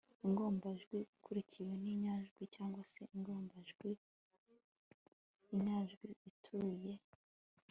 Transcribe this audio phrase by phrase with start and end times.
[0.27, 6.93] ingombajwi ikurikiwe n'inyajwi cyangwa se ingombajwin'inyajwi ituzuye